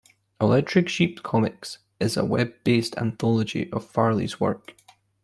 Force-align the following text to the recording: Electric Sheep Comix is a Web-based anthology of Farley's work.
Electric 0.41 0.89
Sheep 0.89 1.19
Comix 1.21 1.77
is 1.99 2.17
a 2.17 2.25
Web-based 2.25 2.97
anthology 2.97 3.71
of 3.71 3.85
Farley's 3.85 4.39
work. 4.39 4.73